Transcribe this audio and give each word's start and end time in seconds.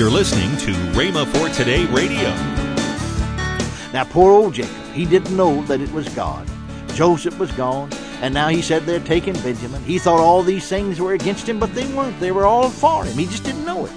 You're 0.00 0.10
listening 0.10 0.56
to 0.56 0.72
Rhema 0.98 1.26
for 1.26 1.54
Today 1.54 1.84
Radio. 1.84 2.30
Now, 3.92 4.04
poor 4.04 4.32
old 4.32 4.54
Jacob, 4.54 4.74
he 4.94 5.04
didn't 5.04 5.36
know 5.36 5.62
that 5.64 5.82
it 5.82 5.92
was 5.92 6.08
God. 6.14 6.48
Joseph 6.94 7.38
was 7.38 7.52
gone, 7.52 7.90
and 8.22 8.32
now 8.32 8.48
he 8.48 8.62
said 8.62 8.84
they're 8.84 8.98
taking 9.00 9.34
Benjamin. 9.42 9.84
He 9.84 9.98
thought 9.98 10.18
all 10.18 10.42
these 10.42 10.66
things 10.66 11.02
were 11.02 11.12
against 11.12 11.46
him, 11.46 11.58
but 11.58 11.74
they 11.74 11.86
weren't. 11.92 12.18
They 12.18 12.32
were 12.32 12.46
all 12.46 12.70
for 12.70 13.04
him. 13.04 13.18
He 13.18 13.26
just 13.26 13.44
didn't 13.44 13.66
know 13.66 13.84
it. 13.84 13.92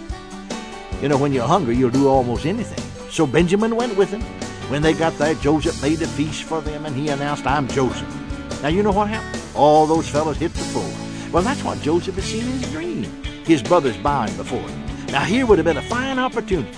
You 1.02 1.08
know, 1.08 1.18
when 1.18 1.32
you're 1.32 1.48
hungry, 1.48 1.78
you'll 1.78 1.90
do 1.90 2.10
almost 2.10 2.46
anything. 2.46 2.84
So 3.10 3.26
Benjamin 3.26 3.78
went 3.78 3.96
with 3.96 4.10
him. 4.10 4.24
When 4.70 4.82
they 4.82 4.92
got 4.92 5.18
there, 5.18 5.36
Joseph 5.36 5.82
made 5.82 6.02
a 6.02 6.08
feast 6.08 6.44
for 6.44 6.60
them, 6.60 6.86
and 6.86 6.98
he 6.98 7.08
announced, 7.08 7.48
I'm 7.48 7.66
Joseph. 7.70 8.62
Now, 8.62 8.68
you 8.68 8.84
know 8.84 8.92
what 8.92 9.08
happened? 9.08 9.42
All 9.56 9.88
those 9.88 10.10
fellows 10.10 10.36
hit 10.36 10.52
the 10.52 10.66
floor. 10.66 10.92
Well, 11.32 11.44
that's 11.44 11.64
what 11.64 11.82
Joseph 11.82 12.16
had 12.16 12.26
seen 12.26 12.44
in 12.44 12.60
his 12.60 12.72
dream. 12.74 13.04
His 13.46 13.64
brothers 13.64 13.96
bowing 13.96 14.36
before 14.36 14.60
him. 14.60 14.93
Now, 15.14 15.26
here 15.26 15.46
would 15.46 15.60
have 15.60 15.66
been 15.66 15.78
a 15.78 15.82
fine 15.84 16.18
opportunity 16.18 16.74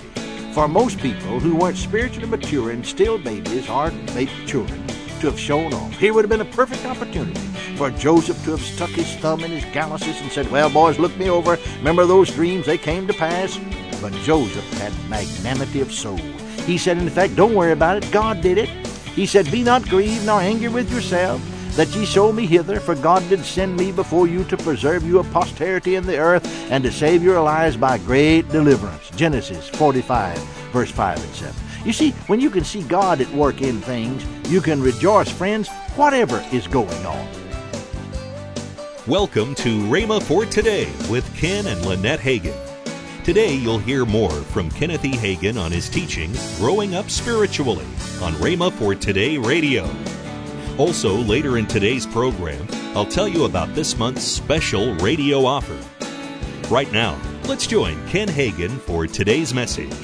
for 0.52 0.68
most 0.68 0.98
people 1.00 1.40
who 1.40 1.56
weren't 1.56 1.78
spiritually 1.78 2.28
mature 2.28 2.70
and 2.70 2.84
still 2.84 3.16
babies 3.16 3.66
or 3.70 3.90
baby 4.12 4.30
children 4.44 4.86
to 5.20 5.30
have 5.30 5.40
shown 5.40 5.72
off. 5.72 5.98
Here 5.98 6.12
would 6.12 6.22
have 6.22 6.28
been 6.28 6.42
a 6.46 6.52
perfect 6.52 6.84
opportunity 6.84 7.40
for 7.78 7.90
Joseph 7.92 8.36
to 8.44 8.50
have 8.50 8.60
stuck 8.60 8.90
his 8.90 9.10
thumb 9.16 9.42
in 9.42 9.50
his 9.52 9.64
galluses 9.72 10.20
and 10.20 10.30
said, 10.30 10.50
Well, 10.50 10.68
boys, 10.68 10.98
look 10.98 11.16
me 11.16 11.30
over. 11.30 11.58
Remember 11.78 12.04
those 12.04 12.30
dreams? 12.30 12.66
They 12.66 12.76
came 12.76 13.06
to 13.06 13.14
pass. 13.14 13.58
But 14.02 14.12
Joseph 14.16 14.70
had 14.74 14.92
magnanimity 15.08 15.80
of 15.80 15.90
soul. 15.90 16.18
He 16.66 16.76
said, 16.76 16.98
In 16.98 17.08
fact, 17.08 17.36
don't 17.36 17.54
worry 17.54 17.72
about 17.72 18.04
it. 18.04 18.12
God 18.12 18.42
did 18.42 18.58
it. 18.58 18.68
He 18.68 19.24
said, 19.24 19.50
Be 19.50 19.62
not 19.62 19.88
grieved 19.88 20.26
nor 20.26 20.42
angry 20.42 20.68
with 20.68 20.92
yourself 20.92 21.40
that 21.76 21.94
ye 21.94 22.06
sold 22.06 22.34
me 22.34 22.46
hither, 22.46 22.80
for 22.80 22.94
God 22.94 23.26
did 23.28 23.44
send 23.44 23.76
me 23.76 23.92
before 23.92 24.26
you 24.26 24.44
to 24.44 24.56
preserve 24.56 25.04
you 25.04 25.18
a 25.18 25.24
posterity 25.24 25.94
in 25.94 26.06
the 26.06 26.16
earth, 26.16 26.46
and 26.70 26.82
to 26.82 26.90
save 26.90 27.22
your 27.22 27.40
lives 27.40 27.76
by 27.76 27.98
great 27.98 28.48
deliverance. 28.48 29.10
Genesis 29.10 29.68
45, 29.68 30.38
verse 30.72 30.90
5 30.90 31.22
and 31.22 31.34
7. 31.34 31.54
You 31.84 31.92
see, 31.92 32.12
when 32.28 32.40
you 32.40 32.48
can 32.48 32.64
see 32.64 32.82
God 32.82 33.20
at 33.20 33.30
work 33.32 33.60
in 33.60 33.80
things, 33.82 34.24
you 34.50 34.62
can 34.62 34.80
rejoice, 34.82 35.30
friends, 35.30 35.68
whatever 35.96 36.42
is 36.50 36.66
going 36.66 37.06
on. 37.06 37.28
Welcome 39.06 39.54
to 39.56 39.82
Rhema 39.82 40.22
for 40.22 40.46
Today 40.46 40.90
with 41.10 41.32
Ken 41.36 41.66
and 41.66 41.84
Lynette 41.84 42.20
Hagin. 42.20 42.56
Today 43.22 43.52
you'll 43.52 43.78
hear 43.78 44.06
more 44.06 44.30
from 44.30 44.70
Kenneth 44.70 45.04
E. 45.04 45.12
Hagin 45.12 45.60
on 45.60 45.70
his 45.70 45.90
teaching, 45.90 46.32
Growing 46.56 46.94
Up 46.94 47.10
Spiritually, 47.10 47.84
on 48.22 48.32
Rhema 48.34 48.72
for 48.72 48.94
Today 48.94 49.36
Radio. 49.36 49.88
Also, 50.78 51.16
later 51.16 51.56
in 51.56 51.64
today's 51.64 52.04
program, 52.04 52.68
I'll 52.94 53.06
tell 53.06 53.26
you 53.26 53.46
about 53.46 53.74
this 53.74 53.96
month's 53.96 54.24
special 54.24 54.94
radio 54.96 55.46
offer. 55.46 55.78
Right 56.68 56.92
now, 56.92 57.18
let's 57.48 57.66
join 57.66 57.96
Ken 58.08 58.28
Hagin 58.28 58.78
for 58.80 59.06
today's 59.06 59.54
message. 59.54 59.96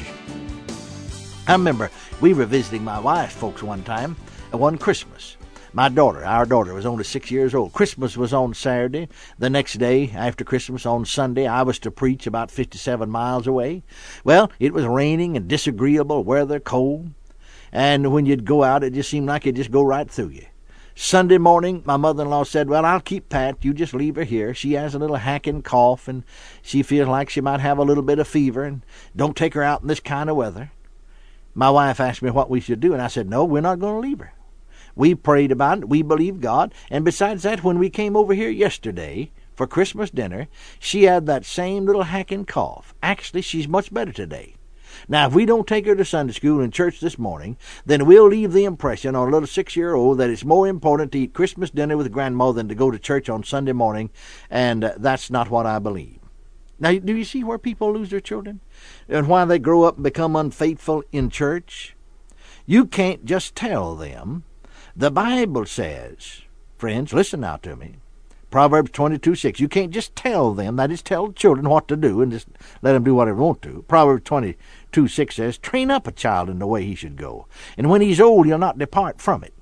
I 1.47 1.53
remember 1.53 1.91
we 2.23 2.33
were 2.33 2.47
visiting 2.47 2.83
my 2.85 2.99
wife's 2.99 3.35
folks 3.35 3.63
one 3.63 3.83
time, 3.83 4.17
uh, 4.55 4.57
one 4.57 4.79
Christmas. 4.79 5.37
My 5.75 5.91
daughter, 5.91 6.25
our 6.25 6.47
daughter, 6.47 6.73
was 6.73 6.87
only 6.87 7.05
six 7.05 7.31
years 7.31 7.55
old. 7.55 7.75
Christmas 7.75 8.17
was 8.17 8.33
on 8.33 8.55
Saturday. 8.55 9.09
The 9.39 9.51
next 9.51 9.75
day, 9.75 10.11
after 10.15 10.43
Christmas, 10.43 10.87
on 10.87 11.05
Sunday, 11.05 11.47
I 11.47 11.65
was 11.65 11.79
to 11.81 11.91
preach 11.91 12.27
about 12.27 12.51
57 12.51 13.11
miles 13.11 13.47
away. 13.47 13.83
Well, 14.25 14.51
it 14.59 14.73
was 14.73 14.87
raining 14.87 15.37
and 15.37 15.49
disagreeable 15.49 16.25
weather, 16.25 16.61
cold. 16.61 17.11
And 17.73 18.11
when 18.11 18.25
you'd 18.25 18.47
go 18.47 18.65
out, 18.65 18.83
it 18.85 18.95
just 18.95 19.11
seemed 19.11 19.27
like 19.27 19.47
it'd 19.47 19.57
just 19.57 19.71
go 19.71 19.83
right 19.83 20.11
through 20.11 20.29
you. 20.29 20.47
Sunday 20.95 21.39
morning, 21.39 21.83
my 21.87 21.97
mother 21.97 22.23
in 22.23 22.31
law 22.31 22.45
said, 22.45 22.69
Well, 22.69 22.85
I'll 22.85 23.01
keep 23.01 23.31
Pat. 23.31 23.65
You 23.65 23.73
just 23.73 23.95
leave 23.95 24.17
her 24.17 24.25
here. 24.25 24.53
She 24.53 24.75
has 24.75 24.95
a 24.95 24.99
little 24.99 25.17
hacking 25.17 25.63
cough, 25.63 26.07
and 26.07 26.23
she 26.61 26.83
feels 26.83 27.09
like 27.09 27.31
she 27.31 27.41
might 27.41 27.61
have 27.61 27.79
a 27.79 27.83
little 27.83 28.03
bit 28.03 28.19
of 28.19 28.29
fever, 28.29 28.65
and 28.65 28.85
don't 29.17 29.37
take 29.37 29.55
her 29.55 29.63
out 29.63 29.83
in 29.83 29.89
this 29.89 30.01
kind 30.01 30.29
of 30.29 30.37
weather. 30.37 30.71
My 31.55 31.71
wife 31.71 31.99
asked 31.99 32.23
me 32.23 32.31
what 32.31 32.51
we 32.51 32.61
should 32.61 32.81
do, 32.81 32.93
and 32.93 33.01
I 33.01 33.07
said, 33.07 33.29
No, 33.29 33.45
we're 33.45 33.63
not 33.63 33.79
going 33.79 33.95
to 33.95 34.09
leave 34.09 34.21
her. 34.21 34.35
We 34.95 35.15
prayed 35.15 35.51
about 35.51 35.79
it. 35.79 35.89
We 35.89 36.03
believed 36.03 36.43
God. 36.43 36.75
And 36.91 37.05
besides 37.05 37.43
that, 37.45 37.65
when 37.65 37.79
we 37.79 37.89
came 37.89 38.15
over 38.15 38.35
here 38.35 38.51
yesterday 38.51 39.33
for 39.55 39.67
Christmas 39.67 40.11
dinner, 40.11 40.49
she 40.79 41.05
had 41.05 41.25
that 41.27 41.47
same 41.47 41.87
little 41.87 42.03
hacking 42.05 42.45
cough. 42.45 42.95
Actually, 43.03 43.43
she's 43.43 43.67
much 43.67 43.93
better 43.93 44.13
today. 44.13 44.57
Now, 45.09 45.27
if 45.27 45.35
we 45.35 45.47
don't 45.47 45.67
take 45.67 45.87
her 45.87 45.95
to 45.95 46.05
Sunday 46.05 46.33
school 46.33 46.61
and 46.61 46.73
church 46.73 47.01
this 47.01 47.19
morning, 47.19 47.57
then 47.85 48.07
we'll 48.07 48.29
leave 48.29 48.53
the 48.53 48.65
impression 48.65 49.15
on 49.15 49.29
a 49.29 49.31
little 49.31 49.47
six 49.47 49.77
year 49.77 49.95
old 49.95 50.19
that 50.19 50.31
it's 50.31 50.45
more 50.45 50.69
important 50.69 51.13
to 51.13 51.19
eat 51.19 51.35
Christmas 51.35 51.71
dinner 51.71 51.97
with 51.97 52.13
grandma 52.13 52.53
than 52.53 52.69
to 52.69 52.75
go 52.75 52.91
to 52.91 52.99
church 52.99 53.29
on 53.29 53.45
Sunday 53.45 53.73
morning, 53.73 54.11
and 54.51 54.85
uh, 54.85 54.95
that's 54.97 55.31
not 55.31 55.51
what 55.51 55.67
I 55.67 55.79
believe. 55.79 56.19
Now, 56.79 56.93
do 56.93 57.17
you 57.17 57.25
see 57.25 57.45
where 57.45 57.59
people 57.59 57.93
lose 57.93 58.11
their 58.11 58.21
children? 58.21 58.61
And 59.09 59.29
why 59.29 59.45
they 59.45 59.59
grow 59.59 59.85
up 59.85 59.97
and 59.97 60.05
become 60.05 60.35
unfaithful 60.35 61.05
in 61.13 61.31
church? 61.31 61.95
You 62.67 62.87
can't 62.87 63.25
just 63.25 63.55
tell 63.55 63.95
them. 63.95 64.45
The 64.97 65.11
Bible 65.11 65.67
says, 65.67 66.43
friends, 66.77 67.13
listen 67.13 67.41
now 67.41 67.57
to 67.59 67.77
me. 67.77 67.97
Proverbs 68.53 68.91
22 68.93 69.35
6. 69.35 69.59
You 69.59 69.69
can't 69.69 69.91
just 69.91 70.15
tell 70.15 70.53
them, 70.53 70.77
that 70.77 70.93
is, 70.93 71.03
tell 71.03 71.33
children 71.33 71.69
what 71.69 71.89
to 71.89 71.97
do 71.97 72.21
and 72.21 72.31
just 72.31 72.47
let 72.83 72.93
them 72.93 73.03
do 73.03 73.15
whatever 73.15 73.39
they 73.39 73.43
want 73.43 73.63
to. 73.63 73.85
Proverbs 73.89 74.25
22 74.25 75.09
6 75.09 75.35
says, 75.35 75.59
Train 75.59 75.91
up 75.91 76.07
a 76.07 76.13
child 76.13 76.51
in 76.51 76.59
the 76.59 76.67
way 76.67 76.85
he 76.85 76.95
should 76.95 77.17
go, 77.17 77.47
and 77.77 77.91
when 77.91 78.03
he's 78.03 78.21
old, 78.21 78.47
he'll 78.47 78.59
not 78.59 78.79
depart 78.79 79.21
from 79.21 79.43
it. 79.43 79.55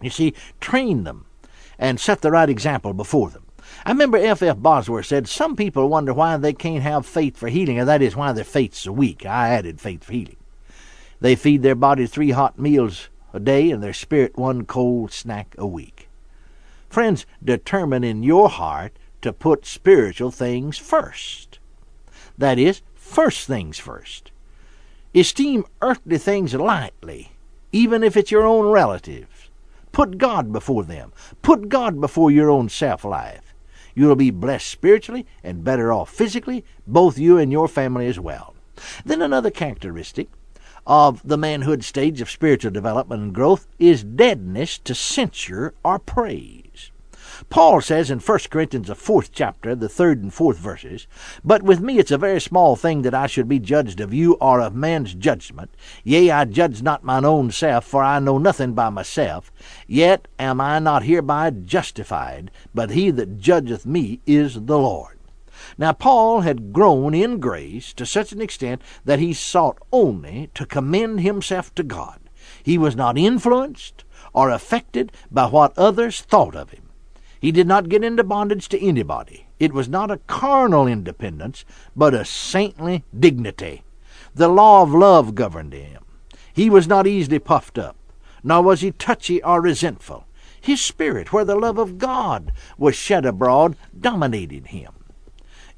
You 0.00 0.10
see, 0.10 0.32
train 0.60 1.02
them 1.02 1.26
and 1.76 1.98
set 1.98 2.22
the 2.22 2.30
right 2.30 2.48
example 2.48 2.94
before 2.94 3.30
them. 3.30 3.44
I 3.84 3.90
remember 3.90 4.16
F. 4.16 4.42
F. 4.42 4.58
Bosworth 4.58 5.06
said, 5.06 5.28
Some 5.28 5.56
people 5.56 5.88
wonder 5.88 6.14
why 6.14 6.36
they 6.36 6.52
can't 6.52 6.84
have 6.84 7.04
faith 7.04 7.36
for 7.36 7.48
healing, 7.48 7.80
and 7.80 7.88
that 7.88 8.00
is 8.00 8.14
why 8.14 8.32
their 8.32 8.44
faith's 8.44 8.78
so 8.78 8.92
weak. 8.92 9.26
I 9.26 9.48
added 9.48 9.80
faith 9.80 10.04
for 10.04 10.12
healing. 10.12 10.36
They 11.20 11.34
feed 11.34 11.62
their 11.62 11.74
body 11.74 12.06
three 12.06 12.30
hot 12.30 12.60
meals 12.60 13.08
a 13.32 13.40
day 13.40 13.72
and 13.72 13.82
their 13.82 13.92
spirit 13.92 14.38
one 14.38 14.64
cold 14.64 15.12
snack 15.12 15.56
a 15.58 15.66
week. 15.66 15.97
Friends, 16.88 17.26
determine 17.44 18.04
in 18.04 18.22
your 18.22 18.48
heart 18.48 18.92
to 19.22 19.32
put 19.32 19.66
spiritual 19.66 20.30
things 20.30 20.78
first. 20.78 21.58
That 22.36 22.58
is, 22.58 22.82
first 22.94 23.46
things 23.46 23.78
first. 23.78 24.30
Esteem 25.14 25.64
earthly 25.82 26.18
things 26.18 26.54
lightly, 26.54 27.32
even 27.72 28.02
if 28.02 28.16
it's 28.16 28.30
your 28.30 28.46
own 28.46 28.66
relatives. 28.66 29.50
Put 29.92 30.18
God 30.18 30.52
before 30.52 30.84
them. 30.84 31.12
Put 31.42 31.68
God 31.68 32.00
before 32.00 32.30
your 32.30 32.50
own 32.50 32.68
self 32.68 33.04
life. 33.04 33.54
You'll 33.94 34.14
be 34.14 34.30
blessed 34.30 34.68
spiritually 34.68 35.26
and 35.42 35.64
better 35.64 35.92
off 35.92 36.10
physically, 36.10 36.64
both 36.86 37.18
you 37.18 37.38
and 37.38 37.50
your 37.50 37.66
family 37.66 38.06
as 38.06 38.20
well. 38.20 38.54
Then 39.04 39.22
another 39.22 39.50
characteristic 39.50 40.28
of 40.86 41.20
the 41.26 41.36
manhood 41.36 41.82
stage 41.82 42.20
of 42.20 42.30
spiritual 42.30 42.70
development 42.70 43.22
and 43.22 43.34
growth 43.34 43.66
is 43.78 44.04
deadness 44.04 44.78
to 44.78 44.94
censure 44.94 45.74
or 45.84 45.98
praise. 45.98 46.67
Paul 47.50 47.80
says 47.80 48.10
in 48.10 48.18
1 48.18 48.38
Corinthians, 48.50 48.88
the 48.88 48.94
fourth 48.94 49.30
chapter, 49.32 49.74
the 49.74 49.88
third 49.88 50.22
and 50.22 50.32
fourth 50.32 50.58
verses, 50.58 51.06
But 51.44 51.62
with 51.62 51.80
me 51.80 51.98
it's 51.98 52.10
a 52.10 52.18
very 52.18 52.40
small 52.40 52.74
thing 52.74 53.02
that 53.02 53.14
I 53.14 53.26
should 53.26 53.48
be 53.48 53.58
judged 53.58 54.00
of 54.00 54.12
you 54.12 54.34
or 54.34 54.60
of 54.60 54.74
man's 54.74 55.14
judgment. 55.14 55.70
Yea, 56.04 56.30
I 56.30 56.44
judge 56.46 56.82
not 56.82 57.04
mine 57.04 57.24
own 57.24 57.50
self, 57.50 57.84
for 57.84 58.02
I 58.02 58.18
know 58.18 58.38
nothing 58.38 58.72
by 58.72 58.90
myself. 58.90 59.52
Yet 59.86 60.26
am 60.38 60.60
I 60.60 60.78
not 60.78 61.04
hereby 61.04 61.50
justified, 61.50 62.50
but 62.74 62.90
he 62.90 63.10
that 63.12 63.38
judgeth 63.38 63.86
me 63.86 64.20
is 64.26 64.54
the 64.54 64.78
Lord. 64.78 65.18
Now, 65.76 65.92
Paul 65.92 66.40
had 66.40 66.72
grown 66.72 67.14
in 67.14 67.40
grace 67.40 67.92
to 67.94 68.06
such 68.06 68.32
an 68.32 68.40
extent 68.40 68.82
that 69.04 69.18
he 69.18 69.32
sought 69.32 69.78
only 69.92 70.50
to 70.54 70.66
commend 70.66 71.20
himself 71.20 71.74
to 71.76 71.82
God. 71.82 72.20
He 72.62 72.78
was 72.78 72.96
not 72.96 73.18
influenced 73.18 74.04
or 74.32 74.50
affected 74.50 75.12
by 75.30 75.46
what 75.46 75.76
others 75.76 76.20
thought 76.20 76.56
of 76.56 76.70
him. 76.70 76.87
He 77.40 77.52
did 77.52 77.66
not 77.66 77.88
get 77.88 78.02
into 78.02 78.24
bondage 78.24 78.68
to 78.70 78.84
anybody. 78.84 79.46
It 79.58 79.72
was 79.72 79.88
not 79.88 80.10
a 80.10 80.20
carnal 80.26 80.86
independence, 80.86 81.64
but 81.94 82.14
a 82.14 82.24
saintly 82.24 83.04
dignity. 83.18 83.82
The 84.34 84.48
law 84.48 84.82
of 84.82 84.92
love 84.92 85.34
governed 85.34 85.72
him. 85.72 86.02
He 86.52 86.68
was 86.68 86.88
not 86.88 87.06
easily 87.06 87.38
puffed 87.38 87.78
up, 87.78 87.96
nor 88.42 88.62
was 88.62 88.80
he 88.80 88.90
touchy 88.90 89.42
or 89.42 89.60
resentful. 89.60 90.26
His 90.60 90.80
spirit, 90.80 91.32
where 91.32 91.44
the 91.44 91.54
love 91.54 91.78
of 91.78 91.98
God 91.98 92.52
was 92.76 92.96
shed 92.96 93.24
abroad, 93.24 93.76
dominated 93.98 94.68
him. 94.68 94.92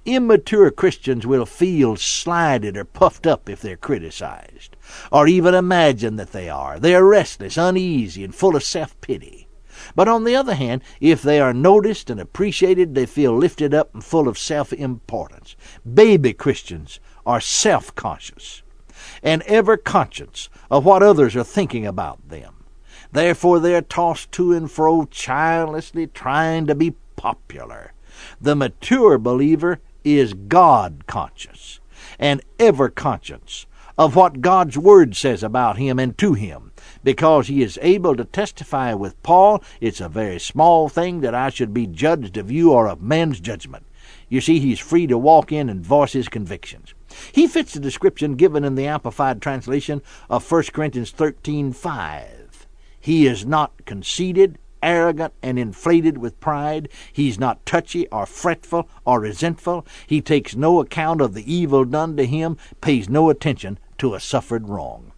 Immature 0.06 0.70
Christians 0.70 1.26
will 1.26 1.44
feel 1.44 1.96
slighted 1.96 2.76
or 2.78 2.84
puffed 2.84 3.26
up 3.26 3.50
if 3.50 3.60
they're 3.60 3.76
criticized, 3.76 4.76
or 5.12 5.28
even 5.28 5.54
imagine 5.54 6.16
that 6.16 6.32
they 6.32 6.48
are. 6.48 6.78
They 6.78 6.94
are 6.94 7.04
restless, 7.04 7.58
uneasy, 7.58 8.24
and 8.24 8.34
full 8.34 8.56
of 8.56 8.64
self 8.64 8.98
pity. 9.02 9.46
But 9.94 10.08
on 10.08 10.24
the 10.24 10.36
other 10.36 10.54
hand, 10.54 10.82
if 11.00 11.22
they 11.22 11.40
are 11.40 11.52
noticed 11.54 12.10
and 12.10 12.20
appreciated, 12.20 12.94
they 12.94 13.06
feel 13.06 13.36
lifted 13.36 13.74
up 13.74 13.94
and 13.94 14.04
full 14.04 14.28
of 14.28 14.38
self 14.38 14.72
importance. 14.72 15.56
Baby 15.90 16.32
Christians 16.32 17.00
are 17.26 17.40
self 17.40 17.94
conscious 17.94 18.62
and 19.22 19.42
ever 19.42 19.76
conscious 19.76 20.48
of 20.70 20.84
what 20.84 21.02
others 21.02 21.34
are 21.36 21.44
thinking 21.44 21.86
about 21.86 22.28
them. 22.28 22.64
Therefore, 23.12 23.58
they 23.58 23.74
are 23.74 23.82
tossed 23.82 24.30
to 24.32 24.52
and 24.52 24.70
fro 24.70 25.04
childlessly 25.06 26.06
trying 26.06 26.66
to 26.66 26.74
be 26.74 26.94
popular. 27.16 27.92
The 28.40 28.54
mature 28.54 29.18
believer 29.18 29.80
is 30.04 30.34
God 30.34 31.06
conscious. 31.06 31.80
and 32.18 32.40
ever 32.58 32.88
conscious 32.88 33.66
of 33.98 34.16
what 34.16 34.40
God's 34.40 34.78
Word 34.78 35.14
says 35.16 35.42
about 35.42 35.76
him 35.76 35.98
and 35.98 36.16
to 36.18 36.34
him, 36.34 36.69
because 37.02 37.46
he 37.46 37.62
is 37.62 37.78
able 37.82 38.16
to 38.16 38.24
testify 38.24 38.94
with 38.94 39.22
Paul, 39.22 39.62
it's 39.80 40.00
a 40.00 40.08
very 40.08 40.38
small 40.38 40.88
thing 40.88 41.20
that 41.20 41.34
I 41.34 41.50
should 41.50 41.72
be 41.72 41.86
judged 41.86 42.36
of 42.36 42.50
you 42.50 42.72
or 42.72 42.88
of 42.88 43.02
men's 43.02 43.40
judgment. 43.40 43.86
You 44.28 44.40
see, 44.40 44.60
he's 44.60 44.78
free 44.78 45.06
to 45.08 45.18
walk 45.18 45.50
in 45.50 45.68
and 45.68 45.84
voice 45.84 46.12
his 46.12 46.28
convictions. 46.28 46.94
He 47.32 47.48
fits 47.48 47.72
the 47.74 47.80
description 47.80 48.36
given 48.36 48.64
in 48.64 48.76
the 48.76 48.86
Amplified 48.86 49.42
Translation 49.42 50.02
of 50.28 50.48
1 50.48 50.72
Corinthians 50.72 51.10
13:5. 51.10 52.66
He 53.00 53.26
is 53.26 53.44
not 53.44 53.84
conceited, 53.86 54.58
arrogant, 54.82 55.32
and 55.42 55.58
inflated 55.58 56.18
with 56.18 56.38
pride. 56.38 56.88
He's 57.12 57.38
not 57.38 57.64
touchy 57.66 58.06
or 58.08 58.26
fretful 58.26 58.88
or 59.04 59.20
resentful. 59.20 59.84
He 60.06 60.20
takes 60.20 60.54
no 60.54 60.80
account 60.80 61.20
of 61.20 61.34
the 61.34 61.52
evil 61.52 61.84
done 61.84 62.16
to 62.16 62.26
him, 62.26 62.56
pays 62.80 63.08
no 63.08 63.30
attention 63.30 63.78
to 63.98 64.14
a 64.14 64.20
suffered 64.20 64.68
wrong. 64.68 65.09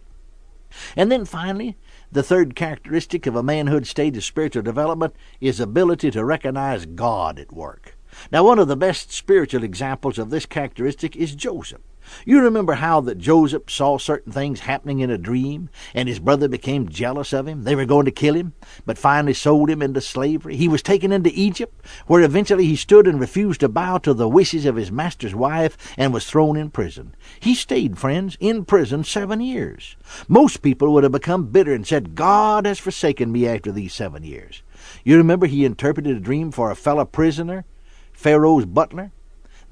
And 0.95 1.11
then 1.11 1.25
finally, 1.25 1.77
the 2.11 2.23
third 2.23 2.55
characteristic 2.55 3.25
of 3.25 3.35
a 3.35 3.43
manhood 3.43 3.87
state 3.87 4.15
of 4.17 4.23
spiritual 4.23 4.63
development 4.63 5.15
is 5.39 5.59
ability 5.59 6.11
to 6.11 6.25
recognize 6.25 6.85
God 6.85 7.39
at 7.39 7.51
work. 7.51 7.97
Now, 8.31 8.43
one 8.43 8.59
of 8.59 8.67
the 8.67 8.75
best 8.75 9.11
spiritual 9.11 9.63
examples 9.63 10.19
of 10.19 10.29
this 10.29 10.45
characteristic 10.45 11.15
is 11.15 11.35
Joseph. 11.35 11.81
You 12.25 12.41
remember 12.41 12.73
how 12.73 13.01
that 13.01 13.17
Joseph 13.17 13.63
saw 13.69 13.97
certain 13.97 14.31
things 14.31 14.61
happening 14.61 14.99
in 14.99 15.09
a 15.09 15.17
dream, 15.17 15.69
and 15.93 16.07
his 16.07 16.19
brother 16.19 16.47
became 16.47 16.89
jealous 16.89 17.33
of 17.33 17.47
him. 17.47 17.63
They 17.63 17.75
were 17.75 17.85
going 17.85 18.05
to 18.05 18.11
kill 18.11 18.35
him, 18.35 18.53
but 18.85 18.97
finally 18.97 19.33
sold 19.33 19.69
him 19.69 19.81
into 19.81 20.01
slavery. 20.01 20.55
He 20.55 20.67
was 20.67 20.81
taken 20.81 21.11
into 21.11 21.31
Egypt, 21.33 21.85
where 22.07 22.21
eventually 22.21 22.65
he 22.65 22.75
stood 22.75 23.07
and 23.07 23.19
refused 23.19 23.61
to 23.61 23.69
bow 23.69 23.97
to 23.99 24.13
the 24.13 24.29
wishes 24.29 24.65
of 24.65 24.75
his 24.75 24.91
master's 24.91 25.35
wife 25.35 25.77
and 25.97 26.13
was 26.13 26.29
thrown 26.29 26.57
in 26.57 26.69
prison. 26.69 27.15
He 27.39 27.55
stayed, 27.55 27.97
friends, 27.97 28.37
in 28.39 28.65
prison 28.65 29.03
seven 29.03 29.41
years. 29.41 29.95
Most 30.27 30.61
people 30.61 30.93
would 30.93 31.03
have 31.03 31.11
become 31.11 31.47
bitter 31.47 31.73
and 31.73 31.85
said, 31.85 32.15
God 32.15 32.65
has 32.65 32.79
forsaken 32.79 33.31
me 33.31 33.47
after 33.47 33.71
these 33.71 33.93
seven 33.93 34.23
years. 34.23 34.63
You 35.03 35.17
remember 35.17 35.45
he 35.45 35.65
interpreted 35.65 36.15
a 36.15 36.19
dream 36.19 36.51
for 36.51 36.71
a 36.71 36.75
fellow 36.75 37.05
prisoner, 37.05 37.65
Pharaoh's 38.11 38.65
butler? 38.65 39.11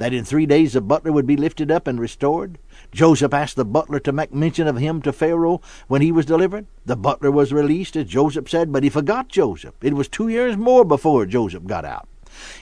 That 0.01 0.13
in 0.15 0.25
three 0.25 0.48
days 0.48 0.74
the 0.74 0.81
butler 0.81 1.12
would 1.12 1.27
be 1.27 1.38
lifted 1.38 1.69
up 1.69 1.88
and 1.88 2.00
restored? 2.00 2.57
Joseph 2.92 3.36
asked 3.36 3.56
the 3.56 3.63
butler 3.63 4.00
to 4.00 4.12
make 4.12 4.33
mention 4.33 4.65
of 4.65 4.77
him 4.77 5.00
to 5.03 5.13
Pharaoh 5.13 5.62
when 5.88 6.01
he 6.01 6.12
was 6.12 6.25
delivered. 6.25 6.65
The 6.88 6.95
butler 6.95 7.30
was 7.30 7.53
released, 7.53 7.95
as 7.95 8.07
Joseph 8.07 8.50
said, 8.50 8.71
but 8.71 8.81
he 8.81 8.89
forgot 8.89 9.27
Joseph. 9.27 9.75
It 9.80 9.94
was 9.94 10.07
two 10.07 10.27
years 10.27 10.57
more 10.57 10.83
before 10.83 11.27
Joseph 11.27 11.68
got 11.68 11.86
out. 11.86 12.07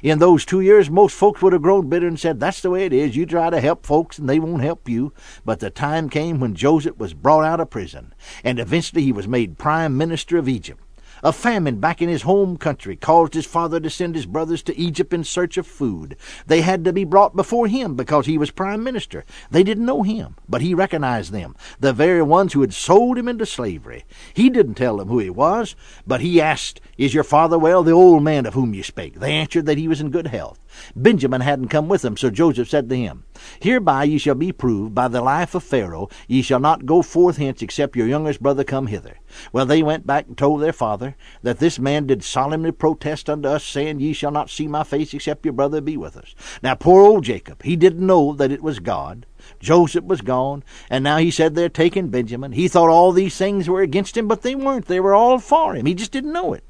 In 0.03 0.19
those 0.19 0.43
two 0.43 0.59
years, 0.59 0.89
most 0.89 1.13
folks 1.15 1.41
would 1.41 1.53
have 1.53 1.61
grown 1.61 1.87
bitter 1.87 2.07
and 2.07 2.19
said, 2.19 2.41
That's 2.41 2.61
the 2.61 2.71
way 2.71 2.85
it 2.85 2.91
is. 2.91 3.15
You 3.15 3.25
try 3.25 3.49
to 3.49 3.61
help 3.61 3.85
folks 3.85 4.17
and 4.17 4.27
they 4.27 4.39
won't 4.39 4.61
help 4.61 4.89
you. 4.89 5.13
But 5.45 5.61
the 5.61 5.69
time 5.69 6.09
came 6.09 6.41
when 6.41 6.55
Joseph 6.55 6.97
was 6.97 7.13
brought 7.13 7.45
out 7.45 7.61
of 7.61 7.69
prison, 7.69 8.13
and 8.43 8.59
eventually 8.59 9.03
he 9.03 9.13
was 9.13 9.27
made 9.27 9.57
prime 9.57 9.95
minister 9.95 10.37
of 10.37 10.49
Egypt. 10.49 10.83
A 11.21 11.33
famine 11.33 11.79
back 11.81 12.01
in 12.01 12.07
his 12.07 12.21
home 12.21 12.55
country 12.55 12.95
caused 12.95 13.33
his 13.33 13.45
father 13.45 13.79
to 13.81 13.89
send 13.89 14.15
his 14.15 14.25
brothers 14.25 14.63
to 14.63 14.77
Egypt 14.77 15.13
in 15.13 15.25
search 15.25 15.57
of 15.57 15.67
food. 15.67 16.15
They 16.47 16.61
had 16.61 16.85
to 16.85 16.93
be 16.93 17.03
brought 17.03 17.35
before 17.35 17.67
him 17.67 17.95
because 17.95 18.25
he 18.25 18.37
was 18.37 18.51
prime 18.51 18.83
minister. 18.83 19.25
They 19.51 19.63
didn't 19.63 19.85
know 19.85 20.03
him, 20.03 20.35
but 20.47 20.61
he 20.61 20.73
recognized 20.73 21.33
them, 21.33 21.57
the 21.79 21.91
very 21.91 22.21
ones 22.21 22.53
who 22.53 22.61
had 22.61 22.73
sold 22.73 23.17
him 23.17 23.27
into 23.27 23.45
slavery. 23.45 24.05
He 24.33 24.49
didn't 24.49 24.75
tell 24.75 24.95
them 24.95 25.09
who 25.09 25.19
he 25.19 25.29
was, 25.29 25.75
but 26.07 26.21
he 26.21 26.39
asked, 26.39 26.79
Is 26.97 27.13
your 27.13 27.25
father 27.25 27.59
well, 27.59 27.83
the 27.83 27.91
old 27.91 28.23
man 28.23 28.45
of 28.45 28.53
whom 28.53 28.73
you 28.73 28.83
spake? 28.83 29.19
They 29.19 29.33
answered 29.33 29.65
that 29.65 29.77
he 29.77 29.89
was 29.89 29.99
in 29.99 30.11
good 30.11 30.27
health. 30.27 30.59
Benjamin 30.95 31.41
hadn't 31.41 31.67
come 31.67 31.89
with 31.89 32.01
them, 32.01 32.15
so 32.15 32.29
Joseph 32.29 32.69
said 32.69 32.87
to 32.89 32.95
him, 32.95 33.25
Hereby 33.59 34.05
ye 34.05 34.17
shall 34.17 34.35
be 34.35 34.51
proved 34.51 34.95
by 34.95 35.07
the 35.07 35.21
life 35.21 35.55
of 35.55 35.63
Pharaoh, 35.63 36.09
ye 36.27 36.41
shall 36.41 36.59
not 36.59 36.85
go 36.85 37.01
forth 37.01 37.37
hence 37.37 37.61
except 37.61 37.95
your 37.95 38.07
youngest 38.07 38.41
brother 38.41 38.63
come 38.63 38.87
hither. 38.87 39.17
Well, 39.51 39.65
they 39.65 39.83
went 39.83 40.07
back 40.07 40.27
and 40.27 40.37
told 40.37 40.61
their 40.61 40.73
father 40.73 41.08
that 41.43 41.59
this 41.59 41.79
man 41.79 42.07
did 42.07 42.23
solemnly 42.23 42.71
protest 42.71 43.29
unto 43.29 43.47
us, 43.47 43.63
saying, 43.63 43.99
Ye 43.99 44.13
shall 44.13 44.31
not 44.31 44.49
see 44.49 44.67
my 44.67 44.83
face 44.83 45.13
except 45.13 45.45
your 45.45 45.53
brother 45.53 45.81
be 45.81 45.97
with 45.97 46.17
us. 46.17 46.35
Now, 46.61 46.75
poor 46.75 47.01
old 47.01 47.23
Jacob, 47.23 47.63
he 47.63 47.75
didn't 47.75 48.05
know 48.05 48.33
that 48.33 48.51
it 48.51 48.63
was 48.63 48.79
God. 48.79 49.25
Joseph 49.59 50.05
was 50.05 50.21
gone, 50.21 50.63
and 50.89 51.03
now 51.03 51.17
he 51.17 51.31
said 51.31 51.55
they're 51.55 51.69
taking 51.69 52.09
Benjamin. 52.09 52.51
He 52.51 52.67
thought 52.67 52.89
all 52.89 53.11
these 53.11 53.37
things 53.37 53.69
were 53.69 53.81
against 53.81 54.17
him, 54.17 54.27
but 54.27 54.41
they 54.41 54.55
weren't. 54.55 54.85
They 54.85 54.99
were 54.99 55.13
all 55.13 55.39
for 55.39 55.75
him. 55.75 55.85
He 55.85 55.93
just 55.93 56.11
didn't 56.11 56.33
know 56.33 56.53
it. 56.53 56.63